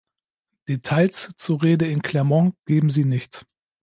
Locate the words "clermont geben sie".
2.01-3.05